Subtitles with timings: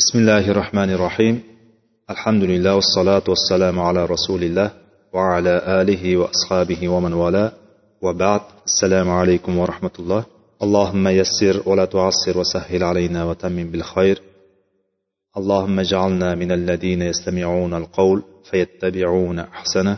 [0.00, 1.42] بسم الله الرحمن الرحيم.
[2.10, 4.70] الحمد لله والصلاة والسلام على رسول الله
[5.12, 7.52] وعلى آله وأصحابه ومن والاه.
[8.02, 10.24] وبعد السلام عليكم ورحمة الله.
[10.62, 14.22] اللهم يسر ولا تعسر وسهل علينا وتمم بالخير.
[15.36, 19.96] اللهم اجعلنا من الذين يستمعون القول فيتبعون أحسنه.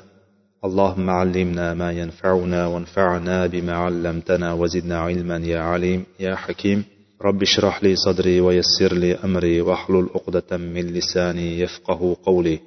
[0.65, 6.85] اللهم علمنا ما ينفعنا وانفعنا بما علمتنا وزدنا علما يا عليم يا حكيم.
[7.28, 12.58] رب اشرح لي صدري ويسر لي أمري واحلل عقدة من لساني يفقه قولي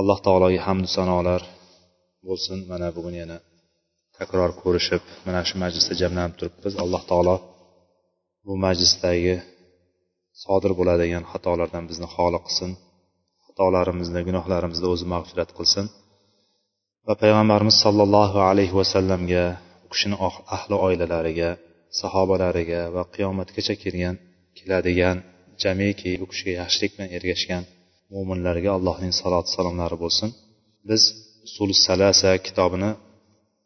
[0.00, 1.42] alloh taologa hamdu sanolar
[2.26, 3.38] bo'lsin mana bugun yana
[4.18, 7.36] takror ko'rishib mana shu majlisda jamlanib turibmiz alloh taolo
[8.46, 9.36] bu majlisdagi
[10.44, 12.70] sodir bo'ladigan xatolardan bizni xoli qilsin
[13.46, 15.86] xatolarimizni gunohlarimizni o'zi mag'firat qilsin
[17.06, 19.44] va payg'ambarimiz sollallohu alayhi vasallamga
[19.84, 20.16] u kishini
[20.56, 21.50] ahli oilalariga
[22.01, 24.15] sahobalariga va qiyomatgacha kelgan
[24.57, 25.17] keladigan
[25.63, 27.63] jamiki u kishiga yaxshilik bilan ergashgan
[28.13, 30.29] mo'minlarga allohning saloti salomlari bo'lsin.
[30.89, 31.01] Biz
[31.47, 32.91] usul salasa kitobini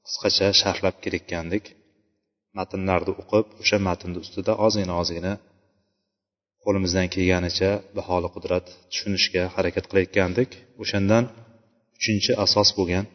[0.06, 1.64] qisqacha sharhlab kelayotgandik.
[2.58, 5.34] Matnlarni o'qib o'sha matnni ustida ozgina ozgina
[6.64, 10.50] qo'limizdan kelganicha baholi qudrat tushunishga harakat qilayotgandik.
[10.82, 11.24] O'shandan
[11.98, 13.06] uchinchi asos bo'lgan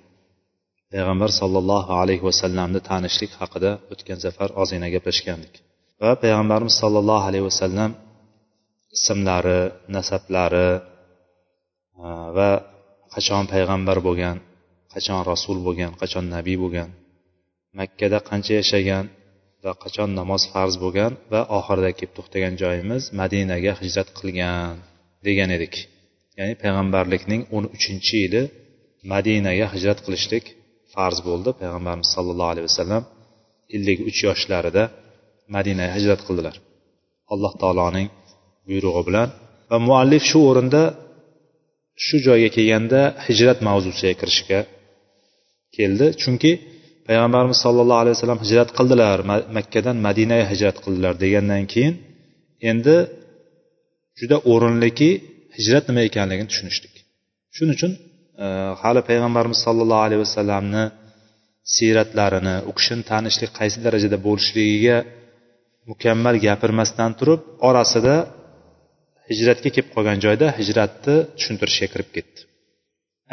[0.92, 5.54] payg'ambar sollallohu alayhi vasallamni tanishlik haqida o'tgan safar ozgina gaplashgandik.
[6.02, 7.90] Va payg'ambarimiz sollallohu alayhi vasallam
[8.96, 9.60] ismlari
[9.96, 10.70] nasablari
[12.36, 12.50] va
[13.14, 14.36] qachon payg'ambar bo'lgan
[14.94, 16.90] qachon rasul bo'lgan qachon nabiy bo'lgan
[17.78, 19.04] makkada qancha yashagan
[19.64, 24.74] va qachon namoz farz bo'lgan va oxirida kelib to'xtagan joyimiz madinaga hijrat qilgan
[25.26, 25.74] degan edik.
[26.38, 28.42] Ya'ni payg'ambarlikning o'n uchinchi yili
[29.12, 30.44] madinaga hijrat qilishlik
[30.94, 31.50] farz bo'ldi.
[31.60, 33.02] Payg'ambarimiz sollallohu alayhi vasallam
[33.76, 34.84] ellik uch yoshlarida
[35.54, 36.56] madinaga hijrat qildilar.
[37.32, 38.08] Alloh taoloning
[38.68, 39.28] buyrug'i bilan
[39.70, 40.82] va muallif shu o'rinda
[42.04, 44.60] shu joyga kelganda hijrat mavzusiga kirishga
[45.76, 46.06] keldi.
[46.22, 46.52] Chunki
[47.08, 49.18] payg'ambarimiz sollallohu alayhi vasallam hijrat qildilar
[49.56, 51.94] makkadan madinaga hijrat qildilar degandan keyin
[52.70, 52.96] endi
[54.20, 55.10] juda o'rinliki
[55.56, 56.94] hijrat nima ekanligini tushunishdik.
[57.56, 57.92] Shuning uchun
[58.82, 60.84] hali payg'ambarimiz sollallohu alayhi vasallamni
[61.74, 64.98] siyratlarini u kishini tanishlik qaysi darajada bo'lishligiga
[65.90, 68.14] mukammal gapirmasdan turib orasida
[69.30, 72.40] hijratga kelib qolgan joyda hijratni tushuntirishga kirib ketdi.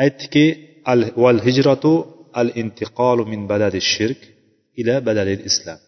[0.03, 0.45] Aytdiki
[0.91, 1.93] al val hijratu
[2.41, 4.21] al intiqolu min badadi shirk
[4.81, 5.79] ila badalil islam.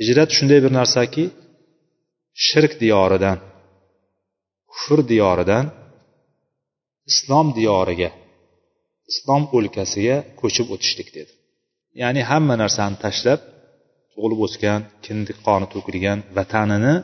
[0.00, 1.24] Hijrat shunday bir narsaki
[2.46, 3.38] shirk diyoridan
[4.72, 5.64] kufr diyoridan
[7.10, 8.10] islom diyoriga
[9.10, 11.32] islom o'lkasiga ko'chib o'tishlik dedi.
[12.02, 13.40] Ya'ni hamma narsani tashlab
[14.12, 16.94] tug'ilib o'sgan kindik qoni to'kilgan vatanini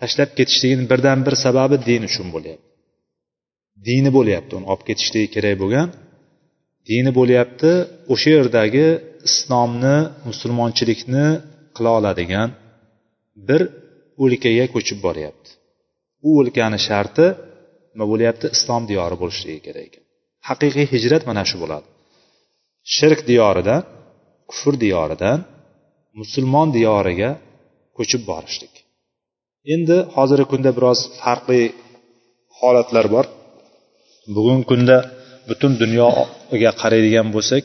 [0.00, 2.68] tashlab ketishligini birdan bir sababi din uchun bo'lyapti.
[3.86, 5.88] Dini bo'lyapti uni olib ketishligi kerak bo'lgan.
[6.88, 7.72] Dini bo'lyapti
[8.12, 8.86] o'sha yerdagi
[9.28, 9.96] islomni
[10.28, 11.26] musulmonchilikni
[11.76, 12.48] qila oladigan
[13.48, 13.62] bir
[14.24, 15.50] o'lkaga ko'chib boryapti.
[16.26, 17.26] U o'lkani sharti
[17.94, 18.46] nima bo'lyapti?
[18.56, 20.04] Islom diyori bo'lishligi kerak ekan.
[20.48, 21.86] Haqiqiy hijrat mana shu bo'ladi.
[22.94, 23.82] Shirk diyoridan
[24.50, 25.38] kufr diyoridan
[26.20, 27.30] musulmon diyoriga
[27.96, 28.74] ko'chib borishlik.
[29.74, 31.62] Endi hozirgi kunda biroz farqli
[32.58, 33.26] holatlar bor.
[34.36, 34.96] Bugungi kunda
[35.48, 37.64] butun dunyoga qaraydigan bo'lsak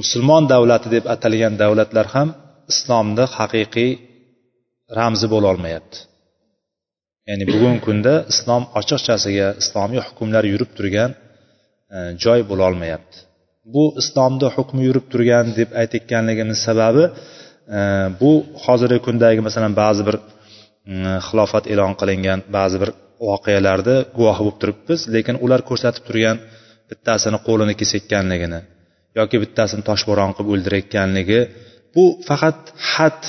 [0.00, 2.28] musulmon davlati deb atalgan davlatlar ham
[2.72, 3.90] islomni haqiqiy
[4.98, 5.98] ramzi bo'lolmayapti
[7.28, 11.10] ya'ni bugungi kunda islom ochiqchasiga islomiy hukmlar yurib turgan
[11.94, 13.16] e, joy bo'lolmayapti
[13.74, 17.04] bu islomni hukmi yurib turgan deb aytayotganligimiz sababi
[17.76, 17.78] e,
[18.20, 18.30] bu
[18.64, 20.24] hozirgi kundagi masalan ba'zi bir e,
[21.26, 22.90] xilofat e'lon qilingan ba'zi bir
[23.28, 26.36] voqealarni guvohi bo'lib turibmiz lekin ular ko'rsatib turgan
[26.90, 28.60] bittasini qo'lini kesayotganligini
[29.18, 31.40] yoki bittasini toshbo'ron qilib o'ldirayotganligi
[31.94, 32.58] bu faqat
[32.92, 33.20] had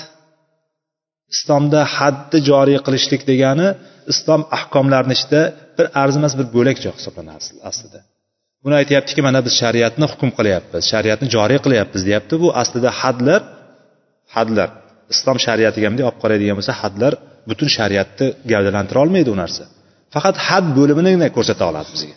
[1.33, 3.67] islomda hadni joriy qilishlik degani
[4.11, 5.41] islom ahkomlarini ichida
[5.77, 7.99] bir arzimas bir bo'lak joy hisoblanadi aslida.
[8.63, 12.33] Buni aytyaptiki mana biz shariatni hukm qilyapmiz shariatni joriy qilyapmiz deyapti.
[12.43, 13.41] Bu aslida hadlar
[14.35, 14.69] hadlar.
[15.13, 17.13] Islom shariatiga bunday olib qaraydigan bo'lsa hadlar
[17.49, 19.63] butun shariatni gavdalantira olmaydi u narsa.
[20.13, 22.15] Faqat had bo'limini ko'rsata oladi bizga.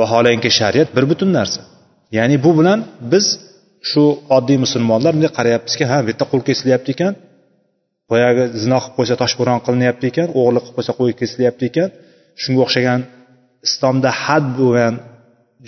[0.00, 1.60] Vaholanki shariat bir butun narsa.
[2.16, 2.78] Ya'ni bu bilan
[3.12, 3.26] biz
[3.90, 4.04] shu
[4.36, 7.12] oddiy musulmonlar bunday qarayapmizki ha bu yerda qo'l kesilyapti ekan
[8.12, 11.88] boyagi zino qilib qo'ysa toshbo'ron qilinyapti ekan o'g'irlik qilib qo'ysa qo'y kesilyapti ekan.
[12.42, 13.00] Shunga o'xshagan
[13.66, 14.94] islomda had bo'lgan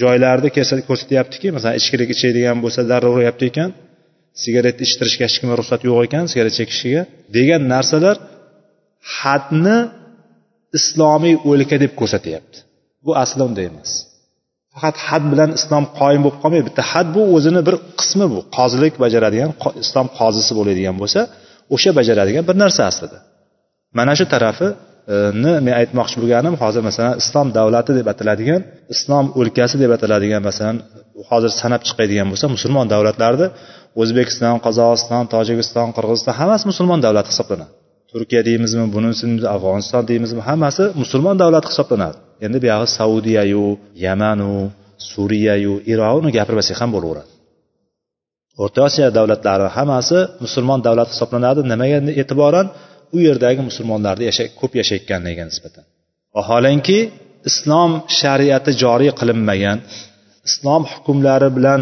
[0.02, 0.48] joylarni
[0.88, 3.70] ko'rsatyaptiki masalan ichkilik ichadigan bo'lsa darrov uryapti ekan.
[4.42, 7.02] Sigaret ichtirishga hech kimga ruxsat yo'q ekan sigaret chekishiga.
[7.36, 8.16] Degan narsalar
[9.18, 9.78] hadni
[10.78, 12.56] islomiy o'lka deb ko'rsatyapti.
[13.04, 13.92] Bu asli unday emas
[14.74, 16.64] faqat had bilan islom qoyim bo'lib qolmaydi.
[16.70, 18.40] Bitta had bu o'zini bir qismi bu.
[18.56, 19.50] Qozilik bajaradigan
[19.84, 21.20] islom qozisi bo'ladigan bo'lsa
[21.74, 23.18] o'sha bajaradigan bir narsa aslida.
[23.98, 24.70] Mana shu tarafini
[25.14, 25.16] e,
[25.66, 28.60] men aytmoqchi bo'lganim hozir masalan islom davlati deb ataladigan
[28.94, 30.76] islom o'lkasi deb ataladigan masalan
[31.30, 33.46] hozir sanab chiqadigan bo'lsa musulmon davlatlarni
[34.02, 37.72] o'zbekiston qozog'iston tojikiston qirg'iziston hammasi musulmon davlat hisoblanadi.
[38.12, 39.24] Turkiya deymizmi bunisi
[39.54, 42.16] afg'oniston deymizmi hammasi musulmon davlat hisoblanadi.
[42.46, 43.66] Endi buyog'i saudiyayu
[44.06, 44.52] yamanu
[45.10, 47.33] suriyayu iroqni gapirmasak ham bo'laveradi.
[48.62, 51.60] O'rta osiyo davlatlari hammasi musulmon davlat hisoblanadi.
[51.72, 52.66] Nimaga e'tiboran?
[53.14, 54.24] U yerdagi musulmonlarni
[54.60, 55.84] ko'p yashayotganligiga nisbatan.
[56.36, 56.98] Vaholanki
[57.50, 57.90] islom
[58.20, 59.78] shariati joriy qilinmagan
[60.48, 61.80] islom hukmlari bilan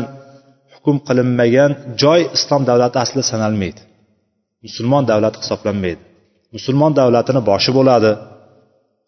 [0.75, 1.71] hukm qilinmagan
[2.03, 3.81] joy islom davlati asli sanalmaydi.
[4.67, 6.03] Musulmon davlat hisoblanmaydi.
[6.57, 8.13] Musulmon davlatini boshi bo'ladi.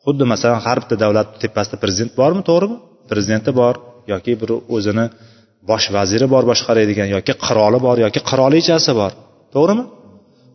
[0.04, 2.42] Xuddi masalan har bitta davlatni tepasida prezident bormi?
[2.50, 2.76] To'g'rimi?
[3.10, 3.74] Prezidenti bor
[4.12, 5.04] yoki bir o'zini
[5.70, 9.12] bosh vaziri bor boshqaradigan yoki qiroli bor yoki qirolichasi bor.
[9.54, 9.84] To'g'rimi?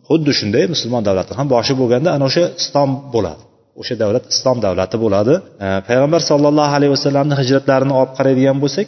[0.08, 3.42] Xuddi shunday musulmon davlati ham boshi bo'lganda ana o'sha islom bo'ladi.
[3.80, 5.34] O'sha davlat islom davlati bo'ladi.
[5.88, 8.86] Payg'ambar sollallohu alayhi vasallamni hijratlarini olib qaraydigan bo'lsak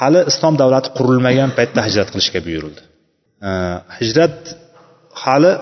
[0.00, 2.82] hali islom davlati qurilmagan paytda hijrat qilishga buyurildi.
[3.98, 4.36] Hijrat
[5.22, 5.52] hali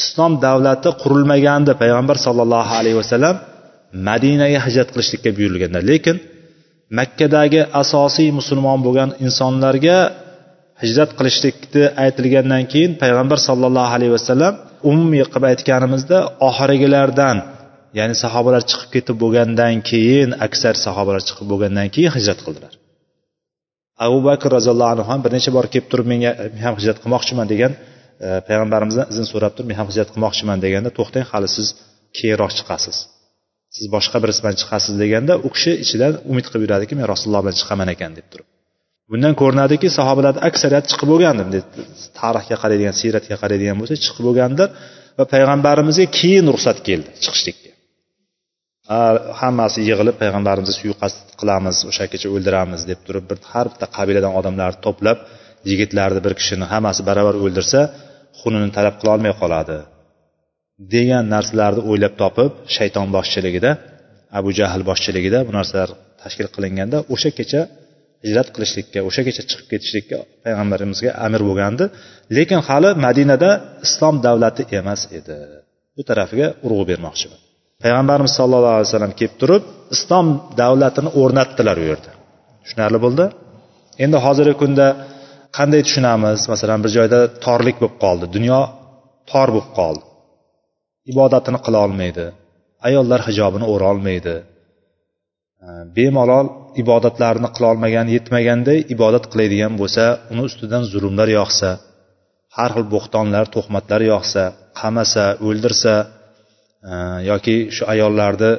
[0.00, 3.36] islom davlati qurilmaganda payg'ambar sollallohu alayhi vasallam
[4.08, 5.80] madinaga hijrat qilishlikka buyurilganda.
[5.90, 6.16] Lekin
[6.98, 9.98] makkadagi asosiy musulmon bo'lgan insonlarga
[10.82, 14.54] hijrat qilishlikni aytilgandan keyin payg'ambar sollallohu alayhi vasallam
[14.90, 17.36] umumiy qilib aytganimizda oxirgilardan
[17.98, 22.72] ya'ni sahobalar chiqib ketib bo'lgandan keyin aksar sahobalar chiqib bo'lgandan keyin hijrat qildilar.
[24.06, 27.46] Abu bakr roziyallohu anhu ham bir necha bor kelib turib menga men ham hijrat qilmoqchiman
[27.52, 27.72] degan
[28.26, 31.68] e, payg'ambarimizdan izn so'rab turib men ham hijrat qilmoqchiman deganda to'xtang hali siz
[32.18, 32.96] keyinroq chiqasiz
[33.76, 37.56] siz boshqa birisi bilan chiqasiz deganda u kishi ichidan umid qilib yuradiki men rasululloh bilan
[37.60, 38.46] chiqaman ekan deb turib.
[39.12, 41.58] Bundan ko'rinadiki sahobalarni aksariyati chiqib bo'lgandi
[42.20, 44.68] tarixga qaraydigan siyratga qaraydigan bo'lsak chiqib bo'lgandir
[45.18, 47.70] va payg'ambarimizga keyin ruxsat keldi chiqishlikka.
[49.40, 54.80] Hammasi yig'ilib payg'ambarimizni suiqasd qilamiz o'sha kecha o'ldiramiz deb turib bir har bitta qabiladan odamlarni
[54.86, 55.18] to'plab
[55.70, 57.80] yigitlarni bir kishini hammasi baravar o'ldirsa
[58.40, 59.78] xunini talab qilolmay qoladi.
[60.94, 63.70] Degan narsalarni o'ylab topib shayton boshchiligida
[64.38, 65.90] abu jahl boshchiligida bu narsalar
[66.22, 67.60] tashkil qilinganda o'sha kecha
[68.24, 71.84] hijrat qilishlikka o'sha kecha chiqib ketishlikka payg'ambarimizga amr bo'lgandi.
[72.36, 73.50] Lekin hali madinada
[73.86, 75.36] islom davlati emas edi.
[75.96, 77.40] Bu tarafiga urg'u bermoqchiman.
[77.82, 79.62] Payg'ambarimiz sollallohu alayhi vasallam kelib turib
[79.94, 80.26] islom
[80.62, 82.10] davlatini o'rnatdilar u yerda.
[82.64, 83.24] Tushunarli bo'ldi?
[84.04, 84.86] Endi hozirgi kunda
[85.58, 86.40] qanday tushunamiz?
[86.52, 88.60] Masalan bir joyda torlik bo'lib qoldi dunyo
[89.30, 90.04] tor bo'lib qoldi.
[91.12, 92.26] Ibodatini qila olmaydi.
[92.88, 94.36] Ayollar hijobini o'rolmaydi
[95.96, 96.46] bemalol
[96.82, 101.70] ibodatlarini qilolmagan yetmaganday ibodat qiladigan bo'lsa uni ustidan zulmlar yog'sa
[102.56, 104.44] har xil bo'xtonlar tuhmatlar yog'sa
[104.80, 105.94] qamasa o'ldirsa
[107.30, 108.50] yoki shu ayollarni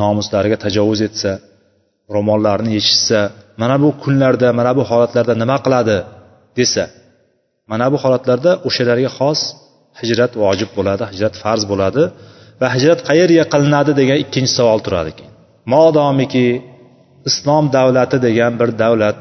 [0.00, 1.32] nomuslariga tajovuz etsa
[2.14, 3.20] ro'mollarini yechishsa
[3.62, 5.96] mana bu kunlarda mana bu holatlarda nima qiladi
[6.58, 6.84] desa
[7.70, 9.40] mana bu holatlarda o'shalarga xos
[10.00, 12.02] hijrat vojib bo'ladi hijrat farz bo'ladi
[12.60, 15.32] va hijrat qayerga qilinadi degan ikkinchi savol turadi keyin
[15.74, 16.46] modomiki
[17.30, 19.20] islom davlati degan bir davlat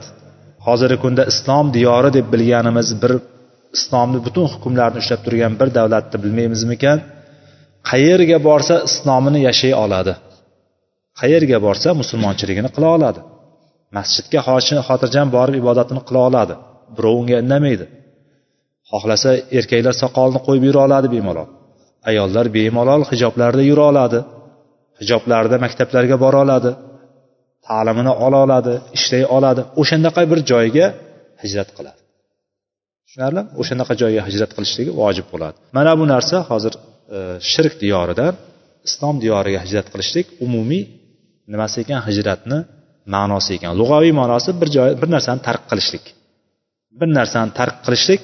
[0.68, 3.12] hozirgi kunda islom diyori deb bilganimiz bir
[3.76, 6.98] islomni butun hukmlarini ushlab turgan bir davlatni bilmaymizmikan?
[7.90, 10.14] Qayerga borsa islomini yashay oladi.
[11.20, 13.22] Qayerga borsa musulmonchiligini qila oladi.
[13.98, 14.40] Masjidga
[14.90, 16.56] xotirjam borib ibodatini qila oladi.
[16.96, 17.86] Birov unga indamaydi.
[18.92, 21.48] Xohlasa erkaklar soqolini qo'yib yura oladi bemalol.
[22.10, 24.20] Ayollar bemalol hijoblarda yura oladi.
[25.02, 26.72] Hijoblarida maktablarga bora oladi.
[27.68, 29.62] Ta'limini ola oladi ishlay oladi.
[29.82, 30.88] O'shandaqa bir joyga
[31.44, 32.00] hijrat qiladi.
[33.06, 35.58] Tushunarlimi o'shanaqa joyga hijrat qilishligi vojib bo'ladi.
[35.78, 36.74] Mana bu narsa hozir
[37.16, 37.18] e,
[37.52, 38.34] shirk diyoridan
[38.88, 40.84] islom diyoriga hijrat qilishlik umumiy
[41.54, 42.00] nimasi ekan?
[42.10, 42.60] Hijratni
[43.16, 43.72] ma'nosi ekan.
[43.80, 46.06] Lug'aviy ma'nosi bir joy bir narsani tark qilishlik.
[47.00, 48.22] Bir narsani tark qilishlik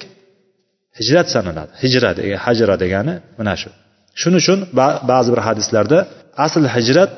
[0.98, 1.72] hijrat sanaladi.
[1.82, 2.10] Hijra
[2.44, 3.70] hajra degani mana shu.
[4.20, 4.58] Shuning uchun
[5.10, 5.98] ba'zi bir hadislarda
[6.46, 7.12] asl hijrat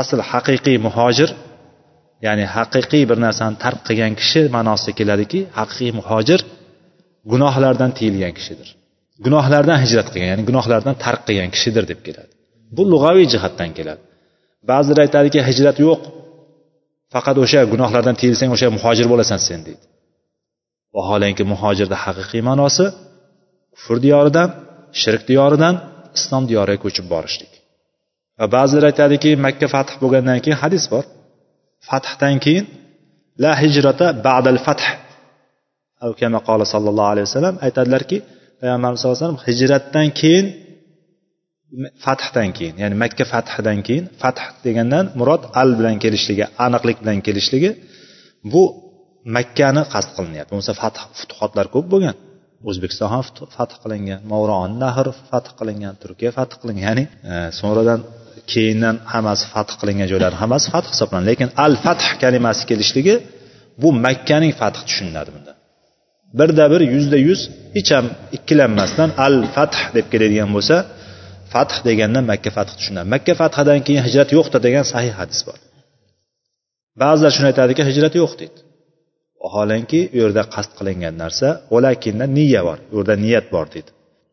[0.00, 1.30] asl haqiqiy muhojir
[2.26, 6.40] ya'ni haqiqiy bir narsani tark qilgan kishi ma'nosida keladiki haqiqiy muhojir
[7.32, 8.68] gunohlardan tiyilgan kishidir.
[9.24, 12.32] Gunohlardan hijrat qilgan ya'ni gunohlardan tark qilgan kishidir deb keladi.
[12.76, 14.02] Bu lug'aviy jihatdan keladi.
[14.70, 16.00] Ba'zilar aytadiki hijrat yo'q.
[17.14, 19.84] Faqat o'sha gunohlardan tiyilsang o'sha muhojir bo'lasan sen deydi.
[20.96, 22.86] Vaholanki muhojirni haqiqiy ma'nosi
[23.74, 24.48] kufr diyoridan
[25.02, 25.74] shirk diyoridan
[26.18, 27.52] islom diyoriga ko'chib borishlik.
[28.38, 31.04] Va ba'zilar aytadiki makka fath bo'lgandan keyin hadis bor.
[31.88, 32.64] Fathdan keyin
[33.42, 34.84] la hijrata ba'dal fath.
[36.20, 38.16] Kama qola sallallohu alayhi vasallam aytadilarki
[38.60, 40.46] payg'ambarimiz sallallohu alayhi vasallam hijratdan keyin
[42.04, 47.70] fathdan keyin ya'ni makka fathidan keyin fath degandan murod al bilan kelishligi aniqlik bilan kelishligi
[48.52, 48.62] bu
[49.36, 50.50] makkani qasd qilinyapti.
[50.52, 52.16] Bo'lmasa fath futuhotlar ko'p bo'lgan.
[52.68, 53.22] O'zbekiston ham
[53.56, 54.20] fath qilingan.
[54.32, 55.94] Mavron nahr fath qilingan.
[56.02, 56.84] Turkiya fath qilingan.
[56.88, 57.34] Ya'ni e,
[58.52, 61.26] keyindan hammasi fath qilingan joylar hammasi fath hisoblanadi.
[61.30, 63.14] Lekin al fath kalimasi kelishligi
[63.82, 65.52] bu makkaning fathi tushuniladi bunda.
[66.38, 67.40] Birda bir yuzda yuz
[67.76, 68.06] hech ham
[68.36, 70.76] ikkilanmasdan al fath deb keladigan bo'lsa
[71.52, 75.58] fath deganda makka fath tushunadi makka fathidan keyin hijrat yo'qdir degan sahih hadis bor.
[77.02, 78.58] Ba'zilar shuni aytadiki hijrat yo'q deydi.
[79.44, 83.90] Vaholanki u yerda qasd qilingan narsa valakinda niya bor u yerda niyat bor deydi.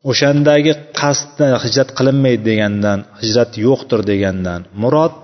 [0.10, 5.18] O'shandagi qasddan hijrat qilinmaydi degandan hijrat yo'qdir degandan murod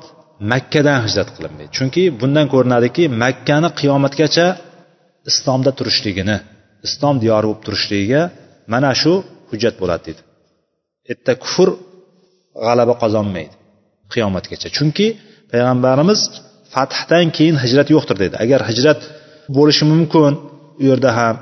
[0.51, 1.69] makkadan hijrat qilinmaydi.
[1.77, 4.47] Chunki bundan ko'rinadiki makkani qiyomatgacha
[5.29, 6.37] islomda turishligini
[6.87, 8.21] islom diyori bo'lib turishligiga
[8.73, 9.13] mana shu
[9.49, 10.21] hujjat bo'ladi deydi.
[11.11, 11.69] Erta kufr
[12.65, 13.53] g'alaba qozonmaydi
[14.13, 14.67] qiyomatgacha.
[14.77, 15.07] Chunki
[15.51, 16.19] payg'ambarimiz
[16.73, 18.35] fathdan keyin hijrat yo'qdir dedi.
[18.45, 18.99] Agar hijrat
[19.57, 20.33] bo'lishi mumkin.
[20.81, 21.35] U yerda ham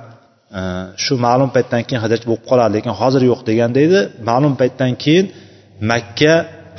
[0.60, 0.62] e,
[1.04, 4.00] shu ma'lum paytdan keyin hijrat bo'lib qoladi lekin hozir yo'q deganda edi.
[4.30, 5.26] Ma'lum paytdan keyin
[5.92, 6.34] makka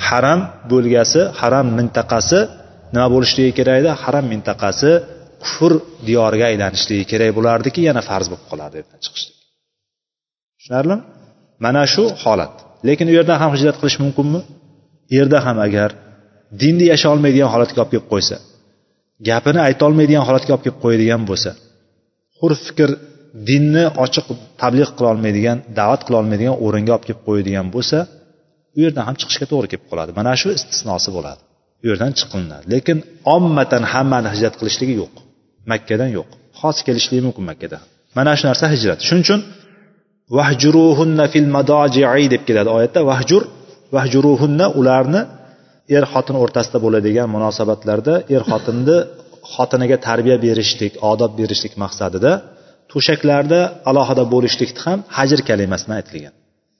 [0.08, 0.40] haram
[0.72, 2.40] bo'lgasi haram mintaqasi
[2.94, 3.90] nima bo'lishligi kerak edi?
[4.02, 4.90] Haram mintaqasi
[5.44, 5.72] kufr
[6.08, 9.36] diyoriga aylanishligi kerak bo'lardiki yana farz bo'lib qolardi chiqishlik
[10.58, 10.98] tushunarlimi?
[11.64, 12.54] Mana shu holat.
[12.88, 14.40] Lekin u yerdan ham hijrat qilish mumkinmi?
[15.16, 15.90] Yerda ham agar
[16.60, 18.36] dinni yasha olmaydigan holatga olib kelib qo'ysa
[19.28, 21.50] gapini aytolmaydigan holatga olib kelib qo'yadigan bo'lsa
[22.40, 22.90] hur fikr
[23.48, 24.26] dinni ochiq
[24.62, 27.98] tabliq qilolmaydigan da'vat qilolmaydigan o'ringa olib kelib qo'yadigan bo'lsa
[28.76, 30.10] u yerdan ham chiqishga to'g'ri kelib qoladi.
[30.20, 31.40] Mana shu istisnosi bo'ladi.
[31.82, 32.98] U yerdan chiqilinadi lekin
[33.36, 35.12] ommatan hammani hijrat qilishligi yo'q.
[35.72, 36.28] Makkadan yo'q.
[36.60, 37.82] Xos kelishligi mumkin makkadan
[38.18, 38.98] mana shu narsa hijrat.
[39.06, 39.40] Shuning uchun
[40.36, 43.00] vahjuruhunna fil madoji'i deb keladi oyatda.
[43.10, 43.42] Vahjur
[43.96, 45.20] vahjuruhunna ularni
[45.96, 48.98] er xotin o'rtasida bo'ladigan munosabatlarda er xotinni
[49.54, 52.32] xotiniga tarbiya berishlik odob berishlik maqsadida
[52.92, 56.34] to'shaklarda alohida bo'lishlikni ham hajr kalimasidan aytilgan.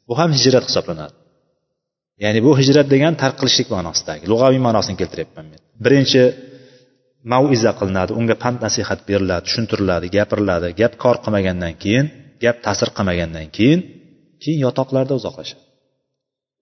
[0.08, 1.14] Bu ham hijrat hisoblanadi.
[2.24, 5.60] Ya'ni bu hijrat degan tark qilishlik ma'nosidagi lug'aviy ma'nosini keltiryapman men.
[5.84, 6.22] Birinchi
[7.32, 12.06] mauiza qilinadi unga pand nasihat beriladi tushuntiriladi gapiriladi gap kor qilmagandan keyin
[12.44, 13.80] gap ta'sir qilmagandan keyin
[14.42, 15.62] keyin yotoqlarda uzoqlashadi.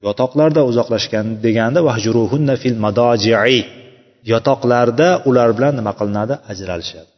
[0.07, 3.61] Yotoqlarda uzoqlashgan deganda vahjuruhunna fil madoji'i
[4.33, 6.35] yotoqlarda ular bilan nima qilinadi?
[6.53, 7.11] Ajralishadi.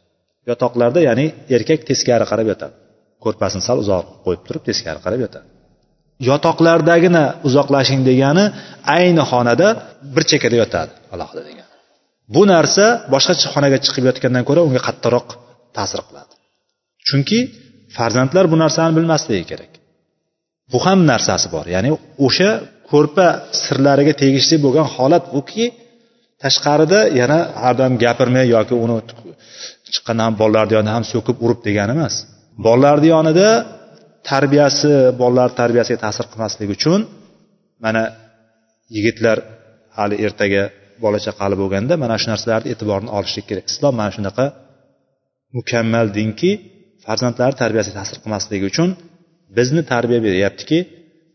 [0.49, 2.75] Yotoqlarda ya'ni erkak teskari qarab yotadi.
[3.23, 5.47] Ko'rpasini sal uzoq qo'yib turib teskari qarab yotadi.
[6.29, 8.45] Yotoqlardagina uzoqlashing degani
[8.97, 9.67] ayni xonada
[10.15, 10.91] bir chekkada yotadi.
[11.13, 11.67] Alohida degan.
[12.35, 15.27] Bu narsa boshqa xonaga chiqib yotgandan ko'ra unga qattiqroq
[15.77, 16.33] ta'sir qiladi.
[17.07, 17.39] Chunki
[17.97, 19.70] farzandlar bu narsani bilmasligi kerak.
[20.71, 21.65] Bu ham narsasi bor.
[21.75, 21.89] Ya'ni
[22.25, 22.49] o'sha
[22.91, 23.27] ko'rpa
[23.63, 25.65] sirlariga tegishli bo'lgan holat buki
[26.43, 28.95] tashqarida yana hardam gapirmay yoki uni
[29.93, 32.15] chiqqandan bolalarni yonida ham so'kib urib degani emas.
[32.65, 33.49] Bolalarni yonida
[34.29, 36.99] tarbiyasi bolalar tarbiyasiga ta'sir qilmasligi uchun
[37.83, 38.03] mana
[38.95, 39.37] yigitlar
[39.97, 40.63] hali ertaga
[41.03, 43.65] bola chaqali bo'lganda mana shu narsalarni e'tiborini olishlik kerak.
[43.71, 44.45] Islom mana shunaqa
[45.57, 46.51] mukammal dinki
[47.05, 48.89] farzandlari tarbiyasiga ta'sir qilmasligi uchun
[49.57, 50.79] bizni tarbiya beryaptiki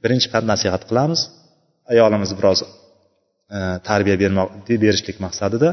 [0.03, 1.21] birinchi pand nasihat qilamiz
[1.93, 2.69] ayolimiz biroz e,
[3.89, 4.49] tarbiya bermoq
[4.85, 5.71] berishlik maqsadida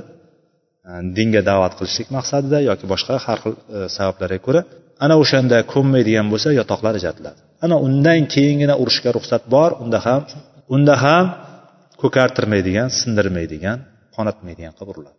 [0.90, 4.62] e, dinga da'vat qilishlik maqsadida yoki boshqa har xil e, sabablarga ko'ra
[5.06, 10.22] ana o'shanda ko'nmaydigan bo'lsa yotoqlar ajratiladi ana undan keyingina urushga ruxsat bor unda ham
[10.76, 11.26] unda ham
[12.02, 13.78] ko'kartirmaydigan sindirmaydigan
[14.16, 15.18] qonatmaydigan qilib uriladi.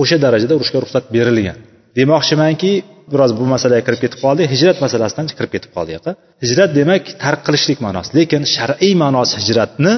[0.00, 1.58] O'sha darajada urushga ruxsat berilgan.
[1.98, 2.72] Demoqchimanki
[3.14, 4.46] biroz bu masalaga kirib ketib qoldik.
[4.54, 5.96] Hijrat masalasidan kirib ketib qoldik.
[6.44, 8.10] Hijrat demak tark qilishlik ma'nosi.
[8.18, 9.92] Lekin shar'iy ma'nosi hijratni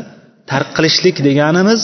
[0.53, 1.81] tark qilishlik deganimiz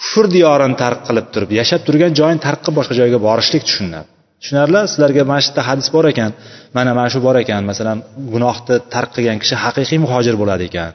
[0.00, 4.08] kufr diyorini tark qilib turib yashab turgan joyini tark qilib boshqa joyga borishlik tushuniladi.
[4.40, 6.30] Tushunarli sizlarga mana shu yerda hadis bor ekan.
[6.76, 7.62] Mana mana shu bor ekan.
[7.70, 7.98] Masalan
[8.32, 10.90] gunohni tark qilgan kishi haqiqiy muhojir bo'ladi ekan.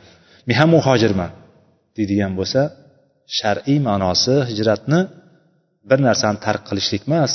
[0.47, 1.31] Men ham muhojirman
[1.97, 2.61] deydigan bo'lsa
[3.37, 4.99] shar'iy ma'nosi hijratni
[5.89, 7.33] bir narsani tark qilishlik emas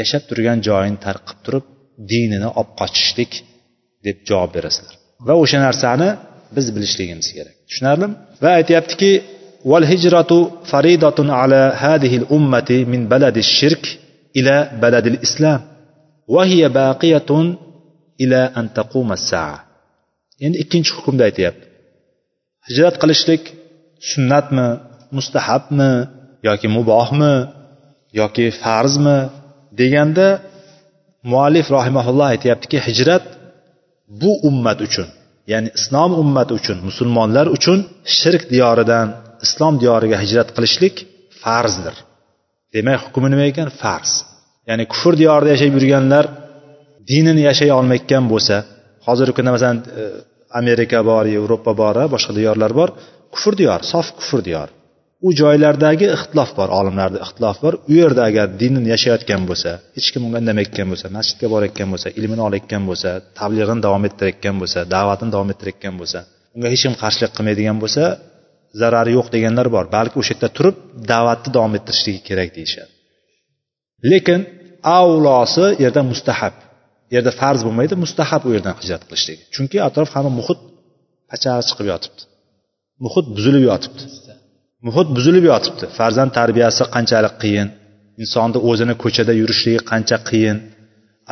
[0.00, 1.64] yashab turgan joyini tarqib turib
[2.10, 3.32] dinini olib qochishlik
[4.06, 4.94] deb javob berasizlar.
[5.26, 6.08] Va o'sha narsani
[6.56, 7.54] biz bilishligimiz kerak.
[7.68, 8.14] Tushunarlimi?
[8.42, 9.10] Va aytyaptiki
[9.70, 10.38] val hijratu
[10.70, 13.84] faridatun ala hadhihi ummati min baladi shirk
[14.38, 15.60] ila baladil islam
[16.34, 17.46] va hiya baqiyatun
[18.24, 19.54] ila an taquma saa
[20.44, 21.64] endi ikkinchi hukmda aytyapti.
[22.68, 23.42] Hijrat qilishlik
[24.10, 24.66] sunnatmi
[25.16, 25.92] mustahabmi
[26.48, 27.34] yoki mubohmi
[28.20, 29.18] yoki farzmi
[29.80, 30.26] deganda
[31.32, 33.24] muallif rahimaulloh aytyaptiki hijrat
[34.20, 35.08] bu ummat uchun
[35.52, 37.78] ya'ni islom ummati uchun musulmonlar uchun
[38.18, 39.06] shirk diyoridan
[39.46, 40.94] islom diyoriga hijrat qilishlik
[41.42, 41.94] farzdir.
[42.74, 44.12] Demak hukmi nima ekan farz.
[44.68, 46.24] Ya'ni kufr diyorida yashab yurganlar
[47.10, 48.56] dinini yashay olmayotgan bo'lsa
[49.06, 50.02] hozirgi kunda masalan e,
[50.60, 52.88] amerika bor yevropa bor boshqa diyorlar bor
[53.34, 54.68] kufr diyor sof kufr diyor
[55.26, 57.74] u joylardagi ixtilof bor olimlarda ixtilof bor.
[57.90, 62.42] U yerda agar dinini yashayotgan bo'lsa hech kim unga indamayotgan bo'lsa masjidga borayotgan bo'lsa ilmini
[62.48, 66.18] olayotgan bo'lsa tablig'ini davom ettirayotgan bo'lsa da'vatini davom ettirayotgan bo'lsa
[66.56, 68.04] unga hech kim qarshilik qilmaydigan bo'lsa
[68.80, 69.84] zarari yo'q deganlar bor.
[69.96, 70.76] Balki o'sha yerda turib
[71.12, 72.90] da'vatni davom ettirishligi kerak deyishadi.
[74.10, 74.40] Lekin
[74.98, 76.54] avlosi yerda mustahab.
[77.14, 80.60] Yerda farz bo'lmaydi mustahab u yerdan hijrat qilishlik chunki atrof hamma muhit
[81.30, 82.22] pachasi chiqib yotibdi.
[83.04, 84.02] Muhit buzilib yotibdi.
[84.86, 85.84] Muhit buzilib yotibdi.
[85.98, 87.68] Farzand tarbiyasi qanchalik qiyin?
[88.22, 90.56] Insonni o'zini ko'chada yurishligi qancha qiyin?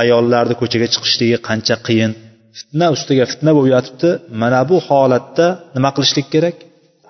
[0.02, 2.12] Ayollarni ko'chaga chiqishligi qancha qiyin?
[2.58, 4.10] Fitna ustiga fitna bo'lib yotibdi.
[4.42, 6.56] Mana bu holatda nima qilishlik kerak?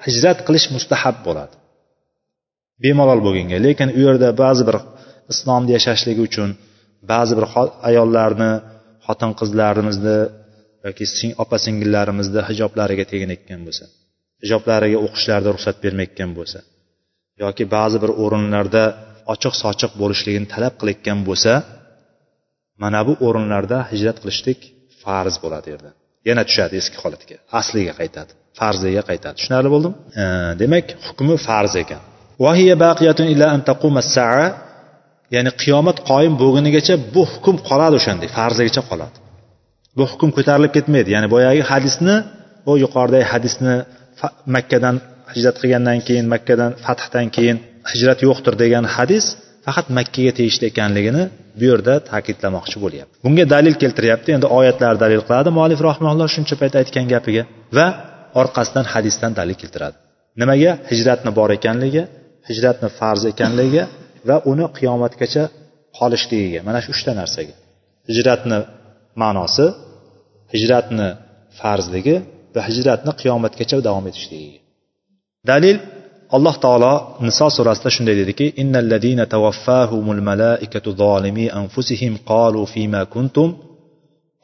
[0.06, 1.54] Hijrat qilish mustahab bo'ladi.
[2.84, 3.56] Bemalol bo'lganga.
[3.66, 4.76] Lekin u yerda ba'zi bir
[5.32, 6.50] islomda yashashligi uchun
[7.12, 7.46] ba'zi bir
[7.88, 8.52] ayollarni
[9.06, 10.18] xotin qizlarimizni
[10.86, 13.86] yoki opa singillarimizni hijoblariga teginayotgan bo'lsa.
[14.42, 16.58] Hijoblariga o'qishlarida ruxsat bermayotgan bo'lsa
[17.42, 18.84] yoki ba'zi bir o'rinlarda
[19.32, 21.52] ochiq sochiq bo'lishligini talab qilayotgan bo'lsa
[22.82, 24.60] mana bu o'rinlarda hijrat qilishlik
[25.02, 25.90] farz bo'ladi yerda.
[26.28, 29.34] Yana tushadi eski holatiga asliga qaytadi farziga qaytadi.
[29.40, 29.96] Tushunarli bo'ldimi
[30.62, 32.02] demak hukmi farz ekan.
[35.34, 39.16] Ya'ni qiyomat qoyim bo'lgunigacha bu hukm qoladi o'shanday farzigacha qoladi.
[39.98, 42.16] Bu hukm ko'tarilib ketmaydi ya'ni boyagi hadisni
[42.66, 43.74] bu yuqoridagi hadisni
[44.54, 44.96] makkadan
[45.34, 47.58] hijrat qilgandan keyin makkadan fathdan keyin
[47.92, 49.24] hijrat yo'qdir degan hadis
[49.66, 51.22] faqat makkaga tegishli ekanligini
[51.58, 53.14] bu yerda ta'kidlamoqchi bo'lyapti.
[53.24, 54.28] Bunga dalil keltiryapti.
[54.36, 55.48] Endi oyatlar dalil qiladi.
[55.58, 57.42] Muallif rahmaulloh shuncha payt aytgan gapiga
[57.76, 57.86] va
[58.40, 59.96] orqasidan hadisdan dalil keltiradi.
[60.40, 60.72] Nimaga?
[60.90, 62.02] Hijratni bor ekanligi
[62.48, 63.84] hijratni farz ekanligiga
[64.28, 65.44] va uni qiyomatgacha
[65.98, 66.60] qolishligiga.
[66.68, 67.54] Mana shu uchta narsaga.
[68.10, 68.58] Hijratni
[69.22, 69.66] ma'nosi
[70.54, 71.08] hijratni
[71.60, 72.16] farzligi
[72.56, 74.60] va hijratni qiyomatgacha davom etishligiga
[75.50, 75.76] dalil
[76.36, 76.94] alloh taolo
[77.26, 83.50] niso surasida shunday dediki innalladina tavaffahumul malaikatu zolimi anfusihim qalu fima kuntum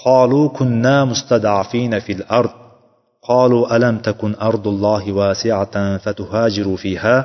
[0.04, 2.50] قالوا كنا مستضعفين في الأرض
[3.22, 7.16] قالوا ألم تكن أرض الله واسعة فتهاجروا فيها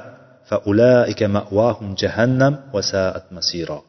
[0.48, 3.82] فأولئك مأواهم جهنم وساءت مصيرا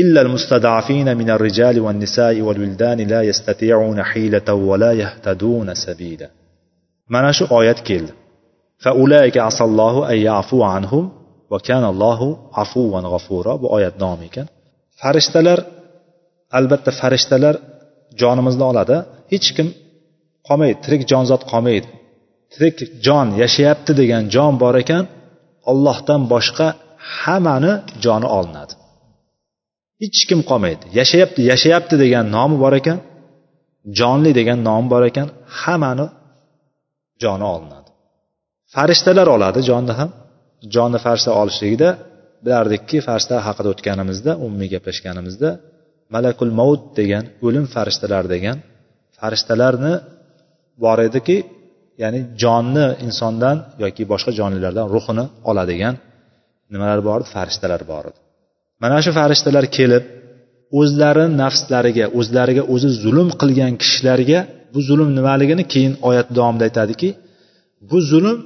[0.00, 6.28] إلا المستضعفين من الرجال والنساء والولدان لا يستطيعون حيلة ولا يهتدون سبيلا
[7.14, 8.12] mana shu oyat keldi
[8.84, 11.04] faulaika asallohu ay yafu anhum
[11.52, 12.28] va kanallohu
[12.62, 14.46] afuvan g'afuro bu oyat davom ekan
[15.00, 15.58] farishtalar
[16.58, 17.54] albatta farishtalar
[18.20, 18.96] jonimizni oladi
[19.32, 19.68] hech kim
[20.48, 21.88] qolmaydi tirik jonzot qolmaydi
[22.52, 25.04] tirik jon yashayapti degan jon bor ekan
[25.70, 26.68] ollohdan boshqa
[27.20, 27.72] hammani
[28.04, 28.74] joni olinadi
[30.01, 30.85] hech kim qolmaydi.
[30.99, 32.97] Yashayapti yashayapti degan nomi bor ekan
[33.99, 35.27] jonli degan nomi bor ekan
[35.59, 36.05] hammani
[37.23, 37.89] joni olinadi.
[38.75, 40.09] Farishtalar oladi jonni ham.
[40.75, 41.89] Jonni farishta olishligida
[42.45, 45.49] bilardikki farishtalar haqida o'tganimizda umumiy gaplashganimizda
[46.15, 48.57] malakul maut degan o'lim farishtalari degan
[49.19, 49.93] farishtalarni
[50.83, 51.37] bor ediki
[52.03, 55.95] ya'ni jonni insondan yoki boshqa jonlilardan ruhini oladigan
[56.73, 57.29] nimalar bor edi?
[57.35, 58.19] Farishtalar bor edi.
[58.83, 60.03] Mana shu farishtalar kelib
[60.79, 64.39] o'zlari nafslariga o'zlariga o'zi zulm qilgan kishilarga
[64.73, 67.09] bu zulm nimaligini keyin oyat davomida aytadiki
[67.89, 68.37] bu zulm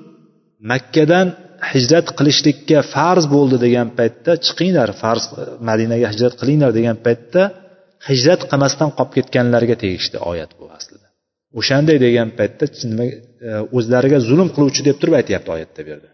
[0.71, 1.27] makkadan
[1.71, 5.23] hijrat qilishlikka farz bo'ldi degan paytda chiqinglar farz
[5.69, 7.41] madinaga hijrat qilinglar degan paytda
[8.09, 11.07] hijrat qilmasdan qolib ketganlarga tegishli oyat bu aslida.
[11.59, 13.13] O'shanday degan paytda nima e,
[13.77, 16.09] o'zlariga zulm qiluvchi deb turib aytyapti oyatda bu yerda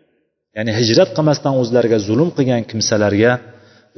[0.58, 3.32] ya'ni hijrat qilmasdan o'zlariga zulm qilgan kimsalarga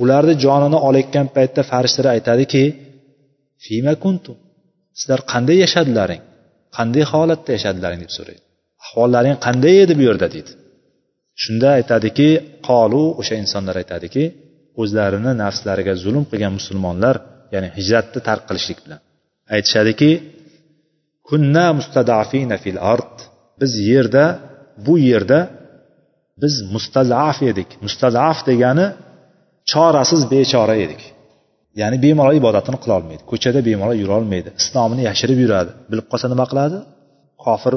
[0.02, 2.64] ularni jonini olayotgan paytda farishtalar aytadiki
[3.66, 4.38] fima kuntum?
[5.00, 6.22] Sizlar qanday yashadilaring?
[6.78, 8.00] Qanday holatda yashadilaring?
[8.06, 8.44] deb so'raydi.
[8.86, 10.28] Ahvollaring qanday edi bu yerda?
[10.36, 10.52] deydi.
[11.44, 12.30] Shunda aytadiki
[12.70, 14.24] qolu o'sha insonlar aytadiki
[14.82, 17.16] o'zlarini nafslariga zulm qilgan musulmonlar
[17.54, 19.00] ya'ni hijratni tark qilishlik bilan.
[19.56, 20.12] Aytishadiki
[21.30, 23.16] kunna mustadafina fil ard
[23.62, 24.26] biz yerda
[24.86, 25.40] bu yerda
[26.42, 27.70] biz mustazaf edik.
[27.86, 28.88] Mustazaf degani
[29.70, 31.02] chorasiz bechora edik.
[31.82, 35.72] Ya'ni bemalol ibodatini qilolmaydi ko'chada bemalol yurolmaydi islomini yashirib yuradi.
[35.92, 36.78] Bilib qolsa nima qiladi?
[37.46, 37.74] Kofir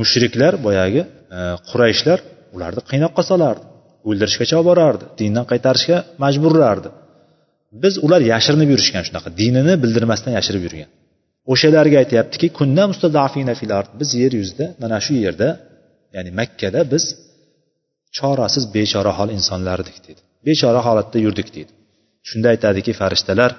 [0.00, 1.00] mushriklar boyagi
[1.36, 1.38] e,
[1.70, 2.18] qurayshlar
[2.54, 3.64] ularni qiynoqqa solardi
[4.08, 5.04] o'ldirishgacha olib borardi.
[5.20, 6.88] Dindan qaytarishga majburlardi.
[7.82, 9.28] Biz ular yashirinib yurishgan shunaqa.
[9.40, 10.90] Dinini bildirmasdan yashirib yurgan.
[11.52, 12.46] O'shalarga aytyaptiki
[14.00, 15.48] biz yer yuzida mana shu yerda
[16.16, 17.04] ya'ni makkada biz
[18.16, 20.22] chorasiz bechora hol insonlardik dedi.
[20.46, 21.72] Bechora holatda yurdik deydi.
[22.28, 23.50] Shunda aytadiki farishtalar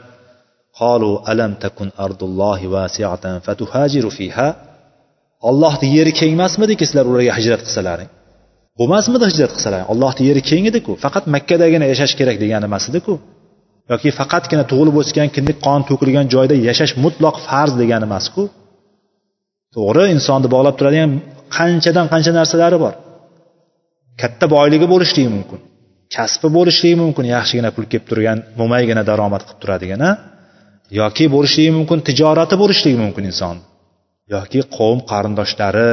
[0.79, 4.49] qolu alam takun ardullohi vasiatan fatuhajiru fiha?
[5.49, 8.09] Ollohni yeri keng emasmidiki sizlar ularga hijrat qilsalaring?
[8.79, 9.87] Bo'lmasmidi hijrat qilsalaring?
[9.93, 13.13] Ollohni yeri keng ediku faqat makkadagina yashash kerak degani emas ediku
[13.91, 18.41] yoki faqatgina tug'ilib o'sgan kindik qon to'kilgan joyda yashash mutloq farz degani emasku?
[19.75, 21.11] To'g'ri insonni bog'lab turadigan
[21.57, 22.93] qanchadan qancha narsalari bor?
[24.21, 25.59] Katta boyligi bo'lishligi mumkin.
[26.15, 30.11] Kasbi bo'lishligi mumkin yaxshigina pul kelib turgan mo'maygina daromad qilib turadigan a
[30.99, 33.55] yoki bo'lishligi mumkin tijorati bo'lishligi mumkin inson.
[34.33, 35.89] Yoki qavm qarindoshlari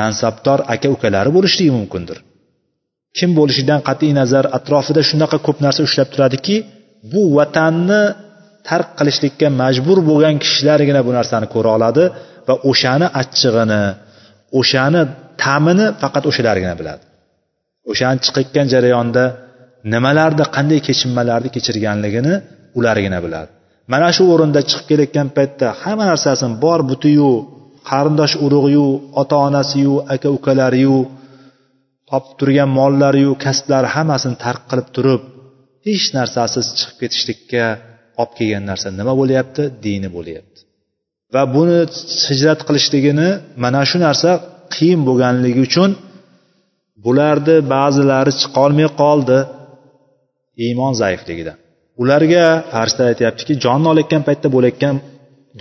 [0.00, 2.18] mansabdor aka ukalari bo'lishligi mumkindir.
[3.18, 6.56] Kim bo'lishidan qat'iy nazar atrofida shunaqa ko'p narsa ushlab turadiki
[7.12, 8.02] bu vatanni
[8.68, 12.04] tark qilishlikka majbur bo'lgan kishilargina bu narsani ko'ra oladi
[12.48, 13.82] va o'shani achchig'ini
[14.60, 15.02] o'shani
[15.42, 17.02] ta'mini faqat o'shalargina biladi.
[17.90, 19.24] O'shani chiqayotgan jarayonda
[19.92, 22.34] nimalarni qanday kechinmalarni kechirganligini
[22.78, 23.50] ulargina biladi.
[23.92, 27.30] Mana shu o'rinda chiqib kelayotgan paytda hamma narsasini bor butiyu
[27.90, 28.86] qarindosh urug'iyu
[29.20, 30.98] ota onasiyu aka ukalariyu
[32.10, 35.22] topib turgan mollariyu kasblari hammasini tark qilib turib
[35.86, 37.64] hech narsasiz chiqib ketishlikka
[38.20, 39.62] olib kelgan narsa nima bo'lyapti?
[39.84, 40.58] Dini bo'lyapti.
[41.34, 41.78] Va buni
[42.28, 43.28] hijrat qilishligini
[43.64, 44.30] mana shu narsa
[44.74, 45.90] qiyin bo'lganligi uchun
[47.04, 49.38] bularni ba'zilari chiqolmay qoldi.
[50.66, 51.58] Iymon zaifligidan
[52.02, 54.96] ularga farishtalar aytyaptiki jonni olayotgan paytda bo'layotgan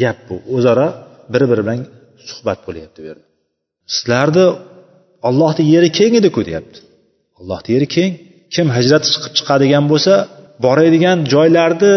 [0.02, 0.36] gap bu.
[0.56, 0.88] O'zaro
[1.34, 1.80] bir biri bilan
[2.30, 3.25] suhbat bo'lyapti bu yerda.
[3.95, 4.45] Sizlarni
[5.28, 6.80] ollohni yeri keng ediku deyapti.
[7.39, 8.12] Ollohni yeri keng.
[8.56, 10.13] Kim hijrat chiqib chiqadigan bo'lsa
[10.65, 11.93] boradigan joylarni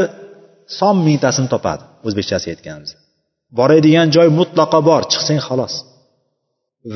[0.78, 2.98] son mingtasini topadi o'zbekchasiga aytganimizda
[3.59, 5.74] boradigan joy mutlaqo bor chiqsang xolos.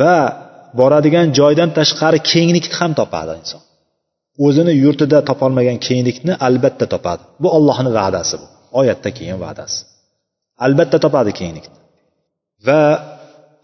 [0.00, 0.18] Va
[0.80, 3.62] boradigan joydan tashqari kenglikni ham topadi inson.
[4.46, 7.22] O'zini yurtida topolmagan kenglikni albatta topadi.
[7.42, 8.46] Bu ollohni va'dasi bu.
[8.80, 9.78] Oyatda kelgan va'dasi.
[10.66, 11.76] Albatta topadi kenglikni.
[12.66, 12.80] Va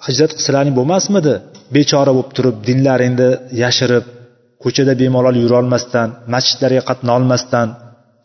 [0.07, 1.35] hijrat qilsalaring bo'lmasmidi?
[1.77, 3.31] Bechora bo'lib turib dinlaringni
[3.63, 4.05] yashirib
[4.63, 7.69] ko'chada bemalol yurolmasdan masjidlarga qatnolmasdan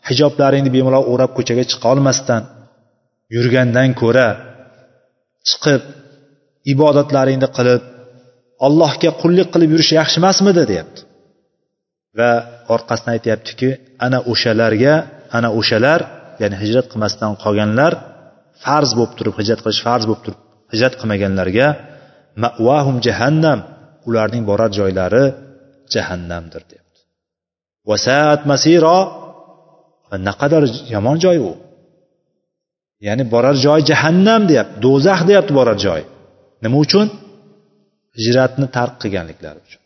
[0.10, 2.42] hijoblaringni bemalol o'rab ko'chaga chiqa olmasdan
[3.36, 4.28] yurgandan ko'ra
[5.50, 5.82] chiqib
[6.74, 7.82] ibodatlaringni qilib
[8.66, 11.02] allohga qullik qilib yurish yaxshi emasmidi deyapti.
[12.18, 12.32] Va
[12.76, 13.70] orqasidan aytyaptiki
[14.06, 14.94] ana o'shalarga
[15.38, 16.00] ana o'shalar
[16.42, 17.94] ya'ni hijrat qilmasdan qolganlar
[18.64, 20.42] farz bo'lib turib hijrat qilish farz bo'lib turib
[20.74, 21.68] hijrat qilmaganlarga
[22.44, 23.60] mavahum jahannam
[24.08, 25.26] ularning borar joylari
[25.94, 27.00] jahannamdir deyapti.
[27.90, 29.00] Vasaat masiro
[30.28, 31.52] naqadar yomon joy u.
[33.08, 36.02] Ya'ni borar joy jahannam deyapti do'zax deyapti borar joy.
[36.64, 37.08] Nima uchun?
[38.20, 39.82] Hijratni tark qilganliklari uchun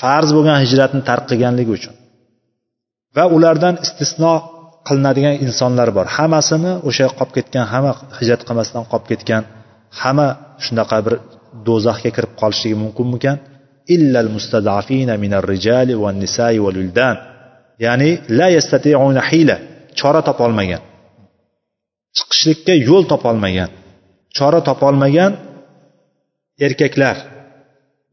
[0.00, 1.94] farz bo'lgan hijratni tark qilganligi uchun
[3.16, 4.32] va ulardan istisno
[4.86, 6.06] qilinadigan insonlar bor.
[6.16, 9.42] Hammasini o'sha qolib ketgan hamma hijrat qilmasdan qolib ketgan
[10.00, 10.28] hamma
[10.64, 11.14] shunaqa bir
[11.66, 13.36] do'zaxga kirib qolishligi mumkinmikan?
[13.94, 17.16] Illal mustadafina minar rijali va nisai va luldan
[17.84, 19.56] ya'ni la yastati'una hila
[19.98, 20.82] chora topolmagan
[22.16, 23.70] chiqishlikka yo'l topolmagan
[24.36, 25.32] chora topolmagan
[26.66, 27.16] erkaklar.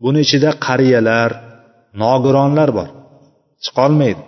[0.04, 1.30] Buni ichida qariyalar
[2.04, 2.90] nogironlar bor.
[3.66, 4.22] Chiqolmaydi.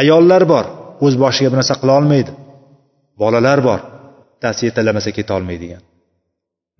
[0.00, 0.64] Ayollar bor.
[1.04, 2.32] O'z boshiga bir narsa qila olmaydi.
[3.20, 3.80] Bolalar bor.
[4.42, 5.82] Dast yetalamasa ketolmaydigan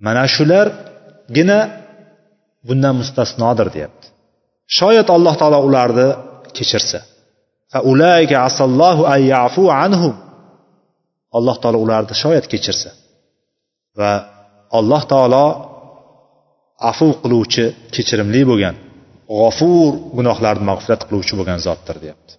[0.06, 1.58] mana shulargina
[2.68, 4.06] bundan mustasnodir deyapti.
[4.78, 6.06] Shoyat alloh taolo ularni
[6.56, 6.98] kechirsa
[11.38, 12.90] alloh taolo ularni shoyat kechirsa
[13.98, 14.12] va
[14.78, 15.44] alloh taolo
[16.90, 17.64] afu qiluvchi
[17.94, 18.74] kechirimli bo'lgan
[19.38, 22.32] g'ofur gunohlarni mag'firat qiluvchi bo'lgan zotdir deyapti.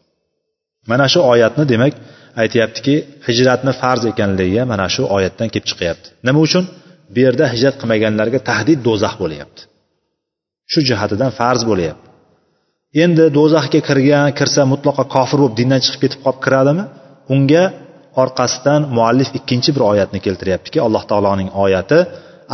[0.92, 1.94] Mana shu oyatni demak
[2.44, 2.96] aytyaptiki
[3.28, 6.08] hijratni farz ekanligiga mana shu oyatdan kelib chiqyapti.
[6.28, 6.64] Nima uchun?
[7.14, 9.62] Bu yerda hijrat qilmaganlarga tahdid do'zax bo'lyapti.
[10.72, 12.08] Shu jihatidan farz bo'lyapti.
[13.04, 16.84] Endi do'zaxga kirgan kirsa mutlaqo kofir bo'lib dindan chiqib ketib qolib kiradimi?
[17.34, 17.64] Unga
[18.24, 22.00] orqasidan muallif ikkinchi bir oyatni keltiryaptiki alloh taoloning oyati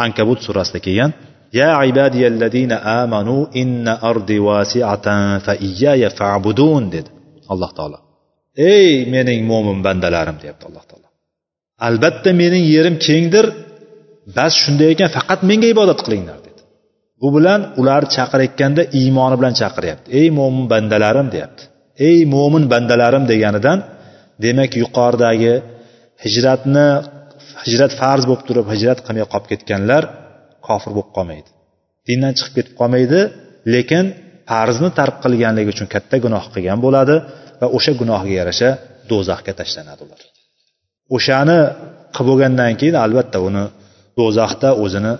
[0.06, 1.12] ankabut surasida kelgan.
[1.61, 5.07] يا عبادي الذين آمنوا إن أرضي واسعة
[5.39, 7.11] فإياي فاعبدون dedi
[7.53, 7.99] alloh taolo
[8.73, 11.09] ey mening mo'min bandalarim deyapti alloh taolo
[11.89, 13.47] albatta mening yerim kengdir
[14.37, 16.61] bas shunday ekan faqat menga ibodat qilinglar dedi
[17.21, 21.63] bu bilan ularni chaqirayotganda iymoni bilan chaqiryapti ey mo'min bandalarim deyapti
[22.09, 23.79] ey mo'min bandalarim deganidan
[24.45, 25.55] demak yuqoridagi
[26.25, 26.87] hijratni
[27.65, 30.03] hijrat farz bo'lib turib hijrat qilmay qolib ketganlar
[30.68, 31.50] kofir bo'lib qolmaydi.
[32.08, 33.20] Dindan chiqib ketib qolmaydi
[33.76, 34.06] lekin
[34.50, 37.16] farzni tark qilganligi uchun katta gunoh qilgan bo'ladi
[37.62, 38.70] va o'sha gunohiga yarasha
[39.10, 40.20] do'zaxga tashlanadi ular.
[41.16, 41.60] O'shani
[42.16, 43.66] qilib bo'lgandan keyin albatta uni
[44.20, 45.14] do'zaxda o'zini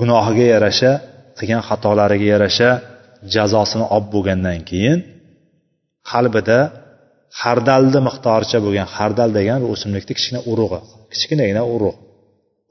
[0.00, 0.92] gunohiga yarasha
[1.38, 2.70] qilgan xatolariga yarasha
[3.34, 4.98] jazosini olib bo'lgandan keyin
[6.10, 6.58] qalbida
[7.40, 10.80] xardalni miqdoricha bo'lgan xardal degan bir o'simlikni kichkina urug'i
[11.12, 11.98] kichkinagina urug'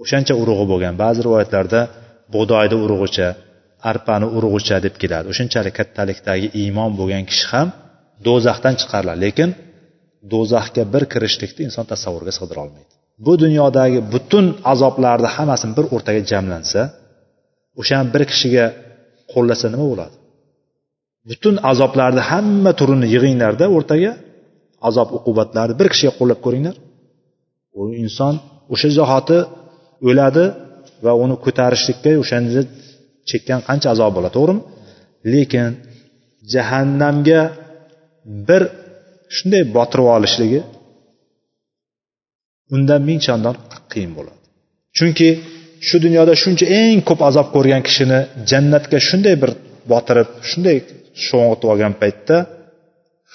[0.03, 0.93] o'shancha urug'i bo'lgan.
[1.03, 1.81] Ba'zi rivoyatlarda
[2.33, 3.27] bug'doyni urug'icha
[3.91, 5.25] arpani urug'icha deb keladi.
[5.31, 7.67] O'shunchalik kattalikdagi iymon bo'lgan kishi ham
[8.27, 9.49] do'zaxdan chiqariladi lekin
[10.33, 12.91] do'zaxga bir kirishlikni inson tasavvurga sig'dira olmaydi.
[13.25, 16.81] Bu dunyodagi butun azoblarni hammasini bir o'rtaga jamlansa
[17.81, 18.65] o'shani bir kishiga
[19.33, 20.15] qo'llasa nima bo'ladi?
[21.29, 24.11] Butun azoblarni hamma turini yig'inglarda o'rtaga
[24.89, 26.75] azob uqubatlarni bir kishiga qo'llab ko'ringlar.
[27.79, 28.33] U inson
[28.73, 29.37] o'sha zahoti
[30.07, 30.45] o'ladi
[31.05, 32.61] va uni ko'tarishlikka o'shanda
[33.29, 34.61] chekkan qancha azob bo'ladi to'g'rimi?
[35.33, 35.69] Lekin
[36.53, 37.41] jahannamga
[38.47, 38.61] bir
[39.35, 40.59] shunday botirib olishligi
[42.75, 43.55] undan ming chandon
[43.91, 44.39] qiyin bo'ladi.
[44.97, 45.29] Chunki
[45.87, 48.19] shu dunyoda shuncha eng ko'p azob ko'rgan kishini
[48.51, 49.51] jannatga shunday bir
[49.91, 50.77] botirib shunday
[51.27, 52.37] sho'ng'itib olgan paytda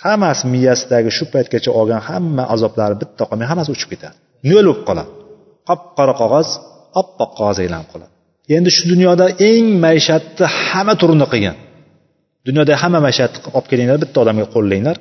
[0.03, 4.17] hammasi miyasidagi shu paytgacha olgan hamma azoblari bitta qolmay hammasi uchib ketadi.
[4.51, 5.11] Nol bo'lib qoladi.
[5.69, 6.49] Qop qora qog'oz
[7.01, 8.13] oppoq qog'oz aylanib qoladi.
[8.57, 11.57] Endi shu dunyoda eng maishatni hamma turini qilgan.
[12.47, 14.97] Dunyoda hamma maishatni olib kelinglar bitta odamga qo'llanglar.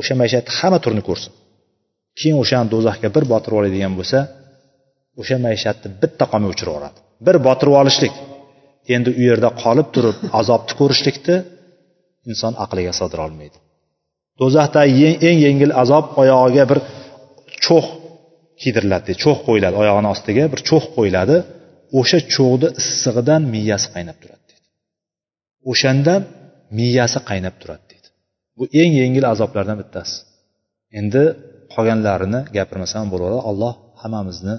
[0.00, 1.32] O'sha maishatni hamma turini ko'rsin.
[2.18, 4.18] Keyin o'shani do'zaxga bir botirib oladigan bo'lsa
[5.20, 8.14] o'sha maishatni bitta qolmay o'chirib yuboradi bir botirib olishlik.
[8.94, 11.36] Endi u yerda qolib turib azobni ko'rishlikni
[12.30, 13.56] inson aqliga sig'dira olmaydi.
[14.40, 16.78] Do'zaxdagi eng yengil azob oyog'iga bir
[17.64, 17.86] cho'x
[18.60, 19.12] kiydiriladi.
[19.22, 21.36] Cho'g' qo'yiladi oyog'ini ostiga bir cho'g' qo'yiladi.
[21.98, 24.68] O'sha cho'g'ni issig'idan miyasi qaynab turadi deydi
[25.70, 26.22] o'shandan
[26.78, 28.08] miyasi qaynab turadi deydi
[28.58, 30.14] bu eng yengil azoblardan bittasi.
[31.00, 31.22] Endi
[31.74, 33.42] qolganlarini gapirmasam bo'laveradi.
[33.50, 34.54] Alloh hammamizni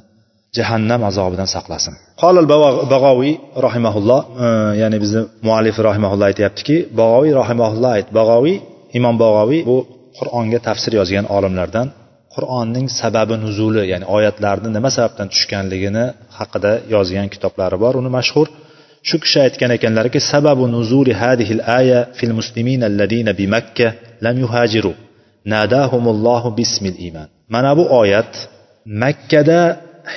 [0.57, 1.93] jahannam azobidan saqlasin.
[2.23, 2.45] Qolil
[2.93, 3.33] bag'oviy
[3.65, 4.47] rahimaulloh e,
[4.81, 8.07] ya'ni bizni muallif rahimaulloh aytyaptiki bag'oviy rahimaulloh ayt.
[8.19, 8.55] Bag'oviy
[8.97, 9.77] imom bag'oviy bu
[10.19, 11.87] qur'onga tafsir yozgan olimlardan
[12.35, 16.05] qur'onning sababi nuzuli ya'ni oyatlarni nima sababdan tushganligini
[16.37, 18.47] haqida yozgan kitoblari bor uni mashhur.
[19.09, 23.87] Shu kishi aytgan ekanlarki sababu nuzuli hadihil aya fil muslimin alladina bi makka
[24.25, 24.93] lam yuhajiru.
[25.53, 27.27] Nadahumullohu bismil iman.
[27.53, 28.31] Mana bu oyat
[29.03, 29.59] makkada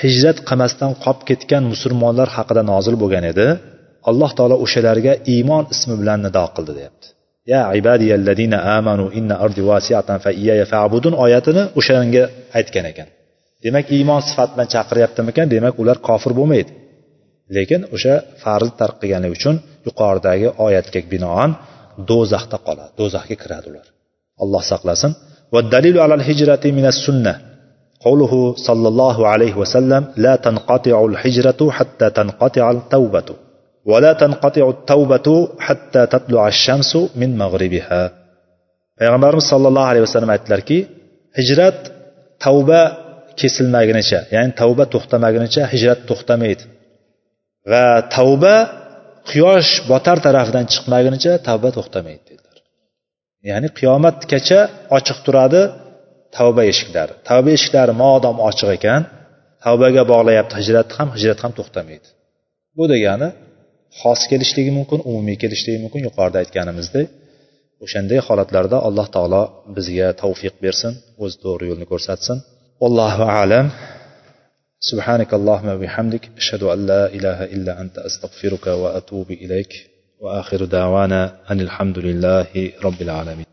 [0.01, 3.47] hijrat qilmasdan qolib ketgan musulmonlar haqida nozil bo'lgan edi.
[4.09, 7.07] Alloh taolo o'shalarga iymon ismi bilan nido qildi deyapti.
[7.52, 12.24] ya ibadiyalladina amanu inna ardi vasiatan fa iyaya fa'budun oyatini o'shanga
[12.58, 13.08] aytgan ekan
[13.64, 16.72] demak iymon sifat bilan chaqiryaptimikan demak ular kofir bo'lmaydi
[17.56, 19.54] lekin o'sha farzni tark qilganligi uchun
[19.86, 21.50] yuqoridagi oyatga binoan
[22.10, 23.86] do'zaxda qoladi do'zaxga kiradi ular
[24.42, 25.12] alloh saqlasin
[25.54, 27.34] والدليل على الهجرة من السنة
[28.06, 33.28] قوله صلى الله عليه وسلم لا تنقطع الهجرة حتى تنقطع التوبة
[33.90, 35.28] ولا تنقطع التوبة
[35.66, 38.02] حتى تطلع الشمس من مغربها
[39.00, 40.78] payg'ambarimiz sollallohu alayhi vasallam aytdilarki
[41.38, 41.78] hijrat
[42.44, 42.80] tavba
[43.40, 46.64] kesilmagunicha ya'ni tavba to'xtamagunicha hijrat to'xtamaydi
[47.72, 48.54] va tavba
[49.30, 52.56] quyosh botar tarafidan chiqmagunicha tavba to'xtamaydi dedilar
[53.50, 54.60] ya'ni qiyomatgacha
[54.96, 55.62] ochiq turadi
[56.36, 59.02] tavba eshiklari tavba eshiklari modom ochiq ekan
[59.64, 62.08] tavbaga bog'layapti hijrat ham hijrat ham to'xtamaydi
[62.76, 63.28] bu degani
[64.00, 67.06] xos kelishligi mumkin umumiy kelishligi mumkin yuqorida aytganimizdek
[67.84, 69.42] o'shanday holatlarda alloh taolo
[69.76, 70.92] bizga tavfiq bersin
[71.22, 72.38] o'zi to'g'ri yo'lni ko'rsatsin
[72.86, 73.66] allohu alam
[74.90, 79.72] سبحانك اللهم وبحمدك أشهد أن لا إله إلا أنت أستغفرك وأتوب إليك
[80.20, 81.20] وآخر دعوانا
[81.50, 83.42] أن الحمد لله رب العالمين